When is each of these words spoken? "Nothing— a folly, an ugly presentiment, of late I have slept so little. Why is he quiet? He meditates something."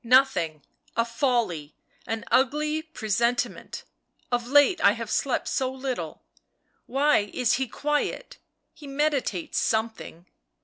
"Nothing— 0.19 0.63
a 0.97 1.05
folly, 1.05 1.75
an 2.07 2.25
ugly 2.31 2.81
presentiment, 2.81 3.83
of 4.31 4.47
late 4.47 4.83
I 4.83 4.93
have 4.93 5.11
slept 5.11 5.47
so 5.47 5.71
little. 5.71 6.23
Why 6.87 7.29
is 7.35 7.53
he 7.61 7.67
quiet? 7.67 8.39
He 8.73 8.87
meditates 8.87 9.59
something." 9.59 10.25